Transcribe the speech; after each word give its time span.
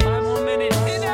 Five 0.00 0.22
more 0.24 0.40
minutes. 0.44 1.05